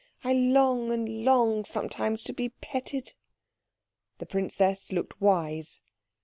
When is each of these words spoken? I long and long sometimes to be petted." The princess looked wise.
I 0.23 0.33
long 0.33 0.91
and 0.91 1.23
long 1.23 1.63
sometimes 1.63 2.23
to 2.23 2.33
be 2.33 2.49
petted." 2.49 3.13
The 4.17 4.25
princess 4.25 4.91
looked 4.91 5.21
wise. 5.21 5.83